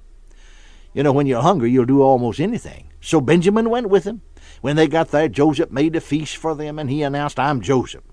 You 0.93 1.03
know, 1.03 1.11
when 1.11 1.27
you're 1.27 1.41
hungry, 1.41 1.71
you'll 1.71 1.85
do 1.85 2.01
almost 2.01 2.39
anything. 2.39 2.91
So 3.01 3.21
Benjamin 3.21 3.69
went 3.69 3.89
with 3.89 4.05
him. 4.05 4.21
When 4.61 4.75
they 4.75 4.87
got 4.87 5.11
there, 5.11 5.29
Joseph 5.29 5.71
made 5.71 5.95
a 5.95 6.01
feast 6.01 6.37
for 6.37 6.55
them, 6.55 6.79
and 6.79 6.89
he 6.89 7.03
announced, 7.03 7.39
I'm 7.39 7.61
Joseph. 7.61 8.03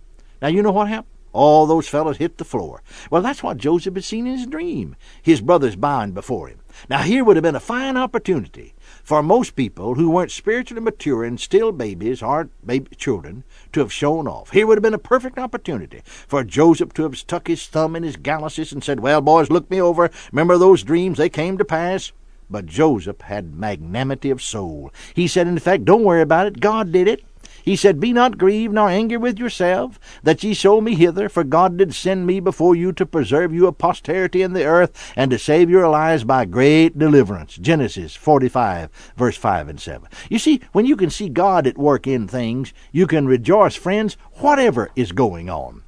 Now, 0.41 0.49
you 0.49 0.63
know 0.63 0.73
what 0.73 0.89
happened? 0.89 1.16
All 1.37 1.67
those 1.67 1.87
fellows 1.87 2.17
hit 2.17 2.39
the 2.39 2.47
floor. 2.47 2.83
Well, 3.11 3.21
that's 3.21 3.43
what 3.43 3.59
Joseph 3.59 3.95
had 3.95 4.05
seen 4.05 4.27
in 4.27 4.39
his 4.39 4.47
dream. 4.47 4.97
His 5.23 5.43
brothers 5.43 5.77
bowing 5.77 6.13
before 6.13 6.49
him. 6.49 6.61
Now, 6.89 7.03
here 7.03 7.25
would 7.25 7.37
have 7.37 7.43
been 7.43 7.55
a 7.55 7.61
fine 7.61 7.99
opportunity 7.99 8.73
for 9.05 9.23
most 9.23 9.55
people 9.55 9.97
who 9.97 10.09
weren't 10.09 10.31
spiritually 10.31 10.83
mature 10.83 11.25
and 11.25 11.39
still 11.39 11.73
babies 11.73 12.23
or 12.23 12.49
baby 12.65 12.97
children 12.97 13.45
to 13.75 13.81
have 13.81 13.93
shown 13.93 14.27
off. 14.27 14.53
Here 14.53 14.67
would 14.67 14.79
have 14.79 14.83
been 14.83 14.95
a 14.95 14.99
perfect 14.99 15.39
opportunity 15.39 16.01
for 16.05 16.43
Joseph 16.43 16.95
to 16.95 17.03
have 17.03 17.19
stuck 17.19 17.49
his 17.49 17.67
thumb 17.67 17.95
in 17.97 18.03
his 18.03 18.17
galluses 18.17 18.73
and 18.73 18.83
said, 18.83 19.01
Well, 19.01 19.21
boys, 19.21 19.51
look 19.51 19.71
me 19.71 19.79
over. 19.79 20.11
Remember 20.33 20.57
those 20.57 20.83
dreams? 20.83 21.19
They 21.19 21.29
came 21.29 21.59
to 21.59 21.67
pass. 21.67 22.13
But 22.49 22.65
Joseph 22.65 23.21
had 23.23 23.55
magnanimity 23.55 24.31
of 24.31 24.41
soul. 24.41 24.91
He 25.13 25.27
said, 25.27 25.49
in 25.49 25.59
fact, 25.59 25.85
don't 25.85 26.05
worry 26.05 26.23
about 26.23 26.47
it. 26.47 26.61
God 26.61 26.93
did 26.93 27.09
it. 27.09 27.25
He 27.67 27.75
said, 27.75 27.99
Be 27.99 28.13
not 28.13 28.39
grieved 28.39 28.73
nor 28.73 28.89
angry 28.89 29.17
with 29.17 29.41
yourself 29.41 29.99
that 30.23 30.45
ye 30.45 30.55
sold 30.55 30.85
me 30.85 30.95
hither, 30.95 31.29
for 31.29 31.43
God 31.43 31.77
did 31.77 31.97
send 31.97 32.25
me 32.25 32.39
before 32.39 32.77
you 32.77 32.93
to 32.93 33.05
preserve 33.05 33.53
you 33.53 33.67
a 33.67 33.73
posterity 33.73 34.41
in 34.41 34.53
the 34.53 34.65
earth, 34.65 35.13
and 35.17 35.33
to 35.33 35.39
save 35.39 35.69
your 35.69 35.89
lives 35.89 36.23
by 36.23 36.45
great 36.45 36.97
deliverance. 36.97 37.57
Genesis 37.57 38.15
45, 38.15 38.89
verse 39.17 39.37
5 39.37 39.69
and 39.69 39.81
7. 39.81 40.09
You 40.31 40.39
see, 40.39 40.61
when 40.71 40.87
you 40.87 40.95
can 40.97 41.11
see 41.11 41.29
God 41.29 41.67
at 41.67 41.77
work 41.77 42.07
in 42.07 42.29
things, 42.29 42.73
you 42.93 43.09
can 43.09 43.27
rejoice, 43.27 43.75
friends, 43.75 44.17
whatever 44.35 44.91
is 44.95 45.11
going 45.11 45.51
on. 45.51 45.83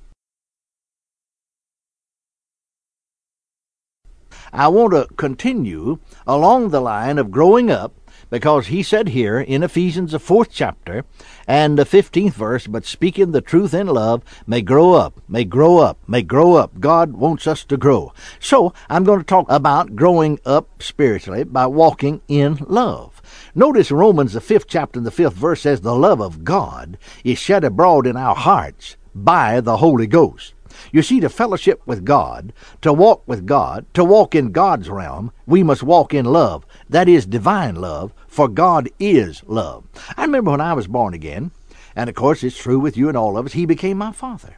I 4.53 4.67
want 4.67 4.95
to 4.95 5.15
continue 5.15 6.01
along 6.27 6.71
the 6.71 6.81
line 6.81 7.19
of 7.19 7.31
growing 7.31 7.71
up 7.71 7.95
because 8.31 8.67
he 8.67 8.83
said 8.83 9.09
here 9.09 9.41
in 9.41 9.63
Ephesians, 9.63 10.13
the 10.13 10.19
fourth 10.19 10.51
chapter 10.53 11.05
and 11.47 11.79
the 11.79 11.85
15th 11.85 12.33
verse, 12.33 12.67
but 12.67 12.85
speaking 12.85 13.33
the 13.33 13.41
truth 13.41 13.75
in 13.75 13.87
love 13.87 14.23
may 14.47 14.63
grow 14.63 14.95
up, 14.95 15.21
may 15.29 15.45
grow 15.45 15.79
up, 15.79 15.99
may 16.07 16.23
grow 16.23 16.55
up. 16.55 16.81
God 16.81 17.13
wants 17.13 17.47
us 17.47 17.65
to 17.65 17.77
grow. 17.77 18.13
So 18.39 18.73
I'm 18.89 19.05
going 19.05 19.21
to 19.21 19.25
talk 19.25 19.47
about 19.49 19.97
growing 19.97 20.39
up 20.45 20.83
spiritually 20.83 21.45
by 21.45 21.67
walking 21.67 22.21
in 22.29 22.57
love. 22.67 23.23
Notice 23.55 23.91
Romans, 23.91 24.35
the 24.35 24.41
fifth 24.41 24.67
chapter 24.69 24.99
and 24.99 25.07
the 25.07 25.11
fifth 25.11 25.35
verse 25.35 25.63
says, 25.63 25.81
The 25.81 25.95
love 25.95 26.21
of 26.21 26.45
God 26.45 26.99
is 27.25 27.39
shed 27.39 27.65
abroad 27.65 28.07
in 28.07 28.17
our 28.17 28.35
hearts 28.35 28.97
by 29.15 29.61
the 29.61 29.79
Holy 29.79 30.07
Ghost. 30.07 30.55
You 30.93 31.03
see, 31.03 31.21
to 31.21 31.29
fellowship 31.29 31.81
with 31.87 32.05
God, 32.05 32.53
to 32.83 32.93
walk 32.93 33.23
with 33.27 33.47
God, 33.47 33.87
to 33.95 34.05
walk 34.05 34.35
in 34.35 34.53
God's 34.53 34.89
realm, 34.89 35.33
we 35.47 35.63
must 35.63 35.83
walk 35.83 36.15
in 36.15 36.25
love. 36.25 36.65
That 36.89 37.09
is 37.09 37.27
divine 37.27 37.77
love, 37.77 38.13
for 38.27 38.49
God 38.49 38.89
is 38.99 39.43
love. 39.47 39.85
I 40.17 40.23
remember 40.23 40.51
when 40.53 40.61
I 40.61 40.75
was 40.75 40.87
born 40.87 41.15
again, 41.15 41.51
and 41.97 42.09
of 42.09 42.15
course 42.15 42.43
it's 42.43 42.57
true 42.57 42.79
with 42.79 42.97
you 42.97 43.09
and 43.09 43.17
all 43.17 43.37
of 43.37 43.47
us, 43.47 43.53
He 43.53 43.67
became 43.67 43.99
my 43.99 44.13
Father. 44.13 44.57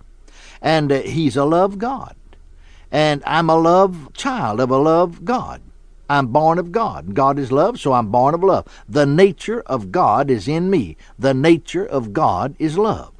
And 0.60 0.92
uh, 0.92 1.00
He's 1.00 1.36
a 1.36 1.44
love 1.44 1.78
God. 1.78 2.14
And 2.92 3.22
I'm 3.26 3.48
a 3.48 3.56
love 3.56 4.12
child 4.14 4.60
of 4.60 4.70
a 4.70 4.76
love 4.76 5.24
God. 5.24 5.62
I'm 6.10 6.26
born 6.26 6.58
of 6.58 6.72
God. 6.72 7.14
God 7.14 7.38
is 7.38 7.52
love, 7.52 7.78
so 7.78 7.92
I'm 7.92 8.10
born 8.10 8.34
of 8.34 8.42
love. 8.42 8.66
The 8.88 9.06
nature 9.06 9.60
of 9.66 9.92
God 9.92 10.28
is 10.28 10.48
in 10.48 10.68
me. 10.68 10.96
The 11.16 11.34
nature 11.34 11.86
of 11.86 12.12
God 12.12 12.56
is 12.58 12.76
love. 12.76 13.12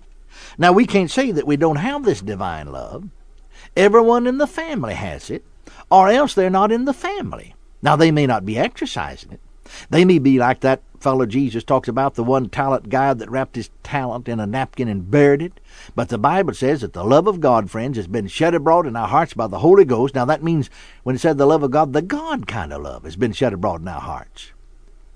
Now, 0.60 0.72
we 0.72 0.84
can't 0.84 1.10
say 1.10 1.32
that 1.32 1.46
we 1.46 1.56
don't 1.56 1.76
have 1.76 2.04
this 2.04 2.20
divine 2.20 2.70
love. 2.70 3.08
Everyone 3.74 4.26
in 4.26 4.36
the 4.36 4.46
family 4.46 4.92
has 4.92 5.30
it, 5.30 5.42
or 5.90 6.10
else 6.10 6.34
they're 6.34 6.50
not 6.50 6.70
in 6.70 6.84
the 6.84 6.92
family. 6.92 7.54
Now, 7.80 7.96
they 7.96 8.10
may 8.10 8.26
not 8.26 8.44
be 8.44 8.58
exercising 8.58 9.32
it. 9.32 9.40
They 9.88 10.04
may 10.04 10.18
be 10.18 10.38
like 10.38 10.60
that 10.60 10.82
fellow 10.98 11.24
Jesus 11.24 11.64
talks 11.64 11.88
about, 11.88 12.14
the 12.14 12.22
one 12.22 12.50
talent 12.50 12.90
guy 12.90 13.14
that 13.14 13.30
wrapped 13.30 13.56
his 13.56 13.70
talent 13.82 14.28
in 14.28 14.38
a 14.38 14.46
napkin 14.46 14.86
and 14.86 15.10
buried 15.10 15.40
it. 15.40 15.60
But 15.94 16.10
the 16.10 16.18
Bible 16.18 16.52
says 16.52 16.82
that 16.82 16.92
the 16.92 17.04
love 17.04 17.26
of 17.26 17.40
God, 17.40 17.70
friends, 17.70 17.96
has 17.96 18.06
been 18.06 18.26
shed 18.26 18.54
abroad 18.54 18.86
in 18.86 18.96
our 18.96 19.08
hearts 19.08 19.32
by 19.32 19.46
the 19.46 19.60
Holy 19.60 19.86
Ghost. 19.86 20.14
Now, 20.14 20.26
that 20.26 20.42
means 20.42 20.68
when 21.04 21.16
it 21.16 21.20
said 21.20 21.38
the 21.38 21.46
love 21.46 21.62
of 21.62 21.70
God, 21.70 21.94
the 21.94 22.02
God 22.02 22.46
kind 22.46 22.74
of 22.74 22.82
love 22.82 23.04
has 23.04 23.16
been 23.16 23.32
shed 23.32 23.54
abroad 23.54 23.80
in 23.80 23.88
our 23.88 24.02
hearts. 24.02 24.52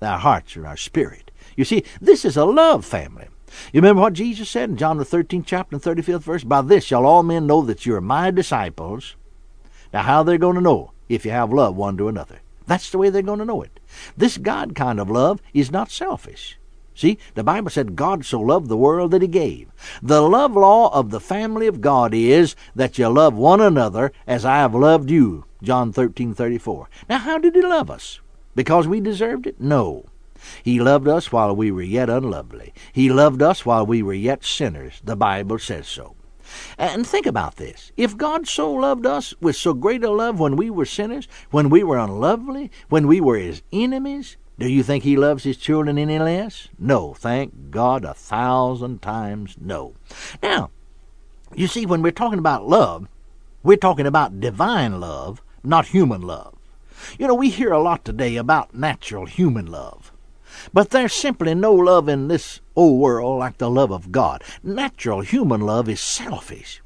Our 0.01 0.17
hearts 0.17 0.57
are 0.57 0.65
our 0.65 0.75
spirit. 0.75 1.29
You 1.55 1.65
see, 1.65 1.83
this 2.01 2.25
is 2.25 2.35
a 2.35 2.45
love 2.45 2.83
family. 2.83 3.27
You 3.71 3.79
remember 3.79 4.01
what 4.01 4.13
Jesus 4.13 4.49
said 4.49 4.69
in 4.69 4.77
John 4.77 4.97
the 4.97 5.05
13th 5.05 5.45
chapter 5.45 5.75
and 5.75 5.83
35th 5.83 6.21
verse? 6.21 6.43
By 6.43 6.61
this 6.61 6.83
shall 6.83 7.05
all 7.05 7.23
men 7.23 7.47
know 7.47 7.61
that 7.63 7.85
you 7.85 7.95
are 7.95 8.01
my 8.01 8.31
disciples. 8.31 9.15
Now, 9.93 10.03
how 10.03 10.23
they're 10.23 10.35
they 10.35 10.39
going 10.39 10.55
to 10.55 10.61
know? 10.61 10.91
If 11.07 11.25
you 11.25 11.31
have 11.31 11.53
love 11.53 11.75
one 11.75 11.97
to 11.97 12.07
another. 12.07 12.41
That's 12.67 12.89
the 12.89 12.97
way 12.97 13.09
they're 13.09 13.21
going 13.21 13.39
to 13.39 13.45
know 13.45 13.61
it. 13.61 13.79
This 14.17 14.37
God 14.37 14.75
kind 14.75 14.99
of 14.99 15.09
love 15.09 15.41
is 15.53 15.71
not 15.71 15.91
selfish. 15.91 16.57
See, 16.95 17.17
the 17.33 17.43
Bible 17.43 17.69
said 17.69 17.95
God 17.95 18.25
so 18.25 18.39
loved 18.39 18.69
the 18.69 18.77
world 18.77 19.11
that 19.11 19.21
he 19.21 19.27
gave. 19.27 19.67
The 20.01 20.21
love 20.21 20.53
law 20.53 20.93
of 20.93 21.11
the 21.11 21.19
family 21.19 21.67
of 21.67 21.81
God 21.81 22.13
is 22.13 22.55
that 22.73 22.97
you 22.97 23.09
love 23.09 23.35
one 23.35 23.61
another 23.61 24.13
as 24.25 24.45
I 24.45 24.57
have 24.57 24.73
loved 24.73 25.11
you. 25.11 25.45
John 25.61 25.91
13:34. 25.91 26.87
Now 27.09 27.17
how 27.17 27.37
did 27.37 27.53
he 27.53 27.61
love 27.61 27.91
us? 27.91 28.21
Because 28.55 28.87
we 28.87 29.01
deserved 29.01 29.45
it? 29.45 29.59
No. 29.59 30.05
He 30.63 30.79
loved 30.79 31.07
us 31.07 31.31
while 31.31 31.55
we 31.55 31.71
were 31.71 31.81
yet 31.81 32.09
unlovely. 32.09 32.73
He 32.91 33.09
loved 33.09 33.41
us 33.41 33.65
while 33.65 33.85
we 33.85 34.01
were 34.01 34.13
yet 34.13 34.43
sinners. 34.43 35.01
The 35.03 35.15
Bible 35.15 35.59
says 35.59 35.87
so. 35.87 36.15
And 36.77 37.05
think 37.05 37.25
about 37.25 37.55
this. 37.55 37.91
If 37.97 38.17
God 38.17 38.47
so 38.47 38.71
loved 38.71 39.05
us 39.05 39.33
with 39.41 39.55
so 39.55 39.73
great 39.73 40.03
a 40.03 40.11
love 40.11 40.39
when 40.39 40.55
we 40.55 40.69
were 40.69 40.85
sinners, 40.85 41.27
when 41.51 41.69
we 41.69 41.83
were 41.83 41.97
unlovely, 41.97 42.71
when 42.89 43.07
we 43.07 43.19
were 43.19 43.37
his 43.37 43.61
enemies, 43.73 44.37
do 44.57 44.69
you 44.69 44.83
think 44.83 45.03
he 45.03 45.17
loves 45.17 45.43
his 45.43 45.57
children 45.57 45.97
any 45.97 46.19
less? 46.19 46.69
No, 46.79 47.13
thank 47.13 47.71
God, 47.71 48.05
a 48.05 48.13
thousand 48.13 49.01
times 49.01 49.57
no. 49.59 49.95
Now, 50.41 50.69
you 51.53 51.67
see, 51.67 51.85
when 51.85 52.01
we're 52.01 52.11
talking 52.11 52.39
about 52.39 52.67
love, 52.67 53.07
we're 53.63 53.77
talking 53.77 54.05
about 54.05 54.39
divine 54.39 54.99
love, 54.99 55.41
not 55.63 55.87
human 55.87 56.21
love. 56.21 56.55
You 57.19 57.27
know, 57.27 57.35
we 57.35 57.49
hear 57.49 57.71
a 57.71 57.81
lot 57.81 58.05
today 58.05 58.37
about 58.37 58.73
natural 58.73 59.25
human 59.25 59.65
love. 59.65 60.13
But 60.73 60.89
there's 60.89 61.13
simply 61.13 61.53
no 61.55 61.73
love 61.73 62.09
in 62.09 62.27
this 62.27 62.61
old 62.75 62.99
world 62.99 63.39
like 63.39 63.57
the 63.57 63.69
love 63.69 63.91
of 63.91 64.11
God. 64.11 64.43
Natural 64.63 65.21
human 65.21 65.61
love 65.61 65.89
is 65.89 65.99
selfish. 65.99 66.81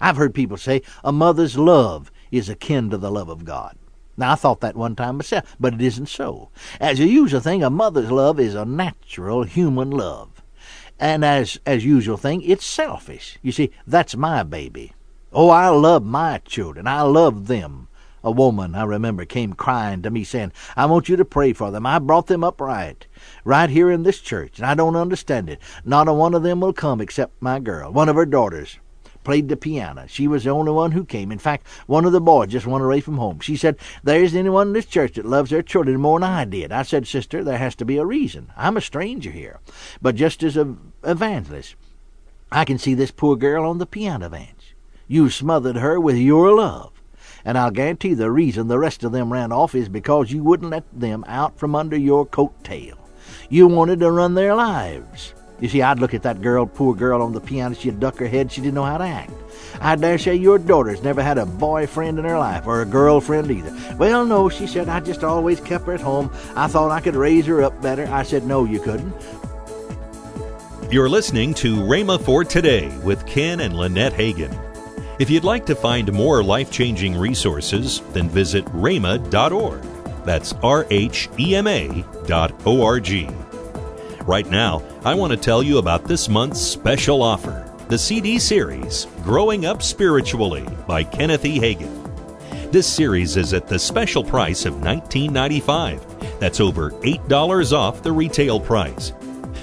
I've 0.00 0.16
heard 0.16 0.34
people 0.34 0.56
say 0.56 0.82
a 1.04 1.12
mother's 1.12 1.58
love 1.58 2.10
is 2.30 2.48
akin 2.48 2.90
to 2.90 2.98
the 2.98 3.10
love 3.10 3.28
of 3.28 3.44
God. 3.44 3.76
Now, 4.16 4.32
I 4.32 4.34
thought 4.34 4.60
that 4.60 4.76
one 4.76 4.96
time 4.96 5.16
myself, 5.16 5.56
but 5.58 5.74
it 5.74 5.80
isn't 5.80 6.08
so. 6.08 6.50
As 6.80 7.00
a 7.00 7.06
usual 7.06 7.40
thing, 7.40 7.62
a 7.62 7.70
mother's 7.70 8.10
love 8.10 8.38
is 8.38 8.54
a 8.54 8.64
natural 8.64 9.44
human 9.44 9.90
love. 9.90 10.42
And 10.98 11.24
as 11.24 11.58
as 11.64 11.84
usual 11.84 12.18
thing, 12.18 12.42
it's 12.42 12.66
selfish. 12.66 13.38
You 13.40 13.52
see, 13.52 13.70
that's 13.86 14.14
my 14.14 14.42
baby. 14.42 14.92
Oh, 15.32 15.48
I 15.48 15.68
love 15.68 16.04
my 16.04 16.38
children. 16.44 16.86
I 16.86 17.02
love 17.02 17.46
them. 17.46 17.88
A 18.22 18.30
woman, 18.30 18.74
I 18.74 18.84
remember, 18.84 19.24
came 19.24 19.54
crying 19.54 20.02
to 20.02 20.10
me 20.10 20.24
saying, 20.24 20.52
I 20.76 20.86
want 20.86 21.08
you 21.08 21.16
to 21.16 21.24
pray 21.24 21.52
for 21.52 21.70
them. 21.70 21.86
I 21.86 21.98
brought 21.98 22.26
them 22.26 22.44
up 22.44 22.60
right, 22.60 23.06
right 23.44 23.70
here 23.70 23.90
in 23.90 24.02
this 24.02 24.20
church, 24.20 24.58
and 24.58 24.66
I 24.66 24.74
don't 24.74 24.96
understand 24.96 25.48
it. 25.48 25.58
Not 25.84 26.08
a 26.08 26.12
one 26.12 26.34
of 26.34 26.42
them 26.42 26.60
will 26.60 26.72
come 26.72 27.00
except 27.00 27.40
my 27.40 27.58
girl, 27.60 27.92
one 27.92 28.08
of 28.08 28.16
her 28.16 28.26
daughters 28.26 28.78
played 29.24 29.48
the 29.48 29.56
piano. 29.56 30.06
She 30.08 30.26
was 30.26 30.44
the 30.44 30.50
only 30.50 30.72
one 30.72 30.92
who 30.92 31.04
came. 31.04 31.30
In 31.30 31.38
fact, 31.38 31.66
one 31.86 32.04
of 32.04 32.12
the 32.12 32.20
boys 32.20 32.50
just 32.50 32.66
went 32.66 32.84
away 32.84 33.00
from 33.00 33.18
home. 33.18 33.40
She 33.40 33.56
said, 33.56 33.76
There 34.02 34.22
isn't 34.22 34.38
anyone 34.38 34.68
in 34.68 34.72
this 34.72 34.86
church 34.86 35.14
that 35.14 35.26
loves 35.26 35.50
their 35.50 35.62
children 35.62 36.00
more 36.00 36.18
than 36.18 36.30
I 36.30 36.44
did. 36.44 36.72
I 36.72 36.82
said, 36.82 37.06
Sister, 37.06 37.44
there 37.44 37.58
has 37.58 37.74
to 37.76 37.84
be 37.84 37.98
a 37.98 38.04
reason. 38.04 38.52
I'm 38.56 38.76
a 38.76 38.80
stranger 38.80 39.30
here. 39.30 39.60
But 40.00 40.16
just 40.16 40.42
as 40.42 40.56
an 40.56 40.92
evangelist, 41.04 41.74
I 42.50 42.64
can 42.64 42.78
see 42.78 42.94
this 42.94 43.10
poor 43.10 43.36
girl 43.36 43.68
on 43.68 43.78
the 43.78 43.86
piano 43.86 44.28
bench. 44.28 44.74
You 45.06 45.30
smothered 45.30 45.76
her 45.76 46.00
with 46.00 46.16
your 46.16 46.54
love. 46.54 46.99
And 47.44 47.56
I'll 47.56 47.70
guarantee 47.70 48.14
the 48.14 48.30
reason 48.30 48.68
the 48.68 48.78
rest 48.78 49.04
of 49.04 49.12
them 49.12 49.32
ran 49.32 49.52
off 49.52 49.74
is 49.74 49.88
because 49.88 50.30
you 50.30 50.42
wouldn't 50.42 50.70
let 50.70 50.84
them 50.92 51.24
out 51.26 51.58
from 51.58 51.74
under 51.74 51.96
your 51.96 52.26
coat 52.26 52.52
tail. 52.64 52.98
You 53.48 53.66
wanted 53.66 54.00
to 54.00 54.10
run 54.10 54.34
their 54.34 54.54
lives. 54.54 55.34
You 55.60 55.68
see, 55.68 55.82
I'd 55.82 55.98
look 55.98 56.14
at 56.14 56.22
that 56.22 56.40
girl, 56.40 56.64
poor 56.64 56.94
girl 56.94 57.20
on 57.20 57.32
the 57.32 57.40
piano, 57.40 57.74
she'd 57.74 58.00
duck 58.00 58.16
her 58.16 58.26
head, 58.26 58.50
she 58.50 58.62
didn't 58.62 58.74
know 58.74 58.84
how 58.84 58.96
to 58.96 59.04
act. 59.04 59.32
I 59.80 59.94
dare 59.94 60.16
say 60.16 60.34
your 60.34 60.58
daughter's 60.58 61.02
never 61.02 61.22
had 61.22 61.36
a 61.36 61.44
boyfriend 61.44 62.18
in 62.18 62.24
her 62.24 62.38
life, 62.38 62.66
or 62.66 62.80
a 62.80 62.86
girlfriend 62.86 63.50
either. 63.50 63.96
Well, 63.98 64.24
no, 64.24 64.48
she 64.48 64.66
said, 64.66 64.88
I 64.88 65.00
just 65.00 65.22
always 65.22 65.60
kept 65.60 65.86
her 65.86 65.92
at 65.92 66.00
home. 66.00 66.30
I 66.56 66.66
thought 66.66 66.90
I 66.90 67.00
could 67.00 67.14
raise 67.14 67.44
her 67.46 67.62
up 67.62 67.80
better. 67.82 68.06
I 68.06 68.22
said, 68.22 68.46
no, 68.46 68.64
you 68.64 68.80
couldn't. 68.80 69.14
You're 70.90 71.10
listening 71.10 71.52
to 71.54 71.76
Rhema 71.76 72.20
for 72.20 72.42
Today 72.42 72.88
with 73.04 73.26
Ken 73.26 73.60
and 73.60 73.76
Lynette 73.76 74.14
Hagin. 74.14 74.69
If 75.20 75.28
you'd 75.28 75.44
like 75.44 75.66
to 75.66 75.74
find 75.74 76.10
more 76.14 76.42
life 76.42 76.70
changing 76.70 77.14
resources, 77.14 78.00
then 78.14 78.30
visit 78.30 78.64
rhema.org. 78.68 79.82
That's 80.24 80.54
R 80.62 80.86
H 80.88 81.28
E 81.38 81.54
M 81.54 81.66
A 81.66 82.02
dot 82.26 82.54
O 82.64 82.82
R 82.82 82.98
G. 83.00 83.28
Right 84.24 84.48
now, 84.48 84.82
I 85.04 85.12
want 85.14 85.30
to 85.32 85.36
tell 85.36 85.62
you 85.62 85.76
about 85.76 86.04
this 86.04 86.30
month's 86.30 86.62
special 86.62 87.22
offer 87.22 87.70
the 87.88 87.98
CD 87.98 88.38
series, 88.38 89.08
Growing 89.22 89.66
Up 89.66 89.82
Spiritually 89.82 90.66
by 90.86 91.04
Kenneth 91.04 91.44
E. 91.44 91.58
Hagin. 91.58 92.72
This 92.72 92.86
series 92.86 93.36
is 93.36 93.52
at 93.52 93.68
the 93.68 93.78
special 93.78 94.24
price 94.24 94.64
of 94.64 94.74
$19.95. 94.76 96.38
That's 96.38 96.60
over 96.60 96.92
$8 96.92 97.72
off 97.76 98.02
the 98.02 98.12
retail 98.12 98.58
price. 98.58 99.12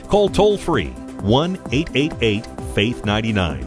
Call 0.07 0.29
toll 0.29 0.59
free 0.59 0.91
1 1.21 1.57
888 1.71 2.45
Faith 2.75 3.05
99. 3.05 3.66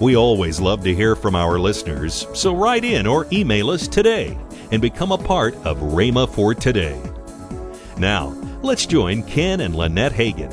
We 0.00 0.16
always 0.16 0.60
love 0.60 0.84
to 0.84 0.94
hear 0.94 1.16
from 1.16 1.34
our 1.34 1.58
listeners, 1.58 2.26
so 2.34 2.54
write 2.54 2.84
in 2.84 3.06
or 3.06 3.26
email 3.32 3.70
us 3.70 3.88
today 3.88 4.38
and 4.70 4.80
become 4.80 5.12
a 5.12 5.18
part 5.18 5.54
of 5.66 5.78
Rhema 5.78 6.28
for 6.28 6.54
Today. 6.54 7.00
Now, 7.96 8.28
let's 8.62 8.86
join 8.86 9.22
Ken 9.24 9.60
and 9.60 9.74
Lynette 9.74 10.12
Hagin 10.12 10.52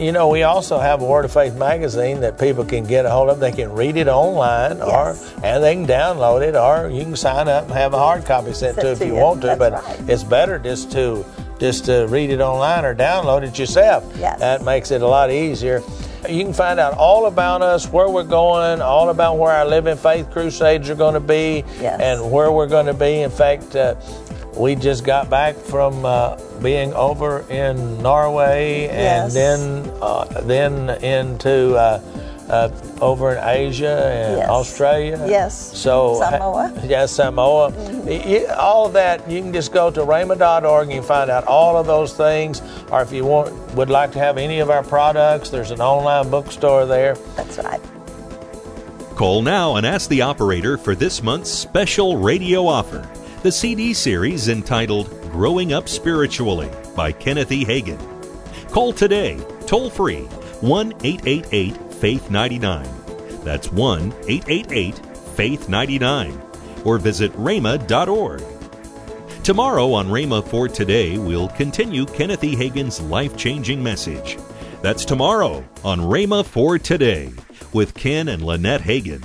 you 0.00 0.12
know, 0.12 0.28
we 0.28 0.42
also 0.44 0.78
have 0.78 1.02
a 1.02 1.04
Word 1.04 1.24
of 1.24 1.32
Faith 1.32 1.54
magazine 1.54 2.20
that 2.20 2.38
people 2.38 2.64
can 2.64 2.84
get 2.84 3.04
a 3.04 3.10
hold 3.10 3.28
of. 3.28 3.38
They 3.38 3.52
can 3.52 3.72
read 3.72 3.96
it 3.96 4.08
online, 4.08 4.78
yes. 4.78 4.88
or 4.88 5.44
and 5.44 5.62
they 5.62 5.74
can 5.74 5.86
download 5.86 6.42
it, 6.42 6.56
or 6.56 6.88
you 6.90 7.04
can 7.04 7.16
sign 7.16 7.48
up 7.48 7.64
and 7.64 7.72
have 7.72 7.92
a 7.92 7.98
hard 7.98 8.24
copy 8.24 8.52
sent, 8.52 8.78
to 8.80 8.92
if 8.92 9.00
you, 9.00 9.08
you 9.08 9.14
want 9.14 9.42
to. 9.42 9.48
That's 9.48 9.58
but 9.58 9.72
right. 9.72 10.08
it's 10.08 10.24
better 10.24 10.58
just 10.58 10.90
to 10.92 11.24
just 11.58 11.84
to 11.84 12.06
read 12.08 12.30
it 12.30 12.40
online 12.40 12.84
or 12.84 12.94
download 12.94 13.42
it 13.42 13.58
yourself. 13.58 14.10
Yes. 14.16 14.38
That 14.40 14.62
makes 14.62 14.90
it 14.90 15.02
a 15.02 15.06
lot 15.06 15.30
easier. 15.30 15.82
You 16.28 16.44
can 16.44 16.52
find 16.52 16.78
out 16.78 16.94
all 16.94 17.26
about 17.26 17.62
us, 17.62 17.86
where 17.88 18.08
we're 18.08 18.24
going, 18.24 18.82
all 18.82 19.08
about 19.08 19.38
where 19.38 19.52
our 19.52 19.64
Living 19.64 19.96
Faith 19.96 20.30
Crusades 20.30 20.90
are 20.90 20.94
going 20.94 21.14
to 21.14 21.20
be, 21.20 21.64
yes. 21.80 22.00
and 22.00 22.30
where 22.30 22.52
we're 22.52 22.66
going 22.66 22.86
to 22.86 22.94
be. 22.94 23.22
In 23.22 23.30
fact, 23.30 23.74
uh, 23.74 23.94
we 24.56 24.74
just 24.74 25.04
got 25.04 25.30
back 25.30 25.56
from 25.56 26.04
uh, 26.04 26.36
being 26.60 26.92
over 26.94 27.40
in 27.48 28.02
Norway 28.02 28.88
and 28.88 29.32
yes. 29.32 29.34
then 29.34 29.90
uh, 30.02 30.24
then 30.42 30.90
into 31.02 31.76
uh, 31.76 32.00
uh 32.50 32.70
over 33.00 33.32
in 33.34 33.44
Asia 33.44 34.10
and 34.12 34.38
yes. 34.38 34.48
Australia. 34.48 35.24
Yes. 35.28 35.78
So 35.78 36.20
Samoa. 36.20 36.72
Yeah, 36.84 37.06
Samoa. 37.06 37.72
Mm-hmm. 37.72 38.52
all 38.58 38.86
of 38.86 38.92
that 38.94 39.30
you 39.30 39.40
can 39.40 39.52
just 39.52 39.72
go 39.72 39.90
to 39.90 40.00
rhema.org 40.00 40.88
and 40.88 40.94
you 40.94 41.02
find 41.02 41.30
out 41.30 41.44
all 41.44 41.76
of 41.76 41.86
those 41.86 42.14
things. 42.16 42.60
Or 42.90 43.02
if 43.02 43.12
you 43.12 43.24
want 43.24 43.54
would 43.74 43.90
like 43.90 44.12
to 44.12 44.18
have 44.18 44.38
any 44.38 44.60
of 44.60 44.70
our 44.70 44.82
products, 44.82 45.50
there's 45.50 45.70
an 45.70 45.80
online 45.80 46.30
bookstore 46.30 46.86
there. 46.86 47.14
That's 47.36 47.58
right. 47.58 47.80
Call 49.16 49.42
now 49.42 49.76
and 49.76 49.86
ask 49.86 50.08
the 50.08 50.22
operator 50.22 50.78
for 50.78 50.94
this 50.94 51.22
month's 51.22 51.50
special 51.50 52.16
radio 52.16 52.66
offer 52.66 53.08
the 53.42 53.50
CD 53.50 53.94
series 53.94 54.48
entitled 54.48 55.08
Growing 55.30 55.72
Up 55.72 55.88
Spiritually 55.88 56.68
by 56.94 57.10
Kenneth 57.10 57.50
E. 57.50 57.64
Hagin. 57.64 57.98
Call 58.70 58.92
today, 58.92 59.40
toll 59.66 59.88
free, 59.88 60.24
1 60.60 60.92
888 61.02 61.89
Faith 62.00 62.30
99. 62.30 62.88
That's 63.44 63.70
1 63.70 64.12
888 64.26 65.06
Faith 65.36 65.68
99. 65.68 66.42
Or 66.84 66.98
visit 66.98 67.32
rhema.org. 67.34 68.42
Tomorrow 69.44 69.92
on 69.92 70.08
Rhema 70.08 70.46
for 70.46 70.68
Today, 70.68 71.18
we'll 71.18 71.48
continue 71.48 72.06
Kenneth 72.06 72.44
E. 72.44 72.54
Hagin's 72.54 73.00
life 73.00 73.36
changing 73.36 73.82
message. 73.82 74.38
That's 74.82 75.04
tomorrow 75.04 75.64
on 75.84 76.00
Rhema 76.00 76.44
for 76.44 76.78
Today 76.78 77.32
with 77.72 77.94
Ken 77.94 78.28
and 78.28 78.42
Lynette 78.42 78.82
Hagin. 78.82 79.22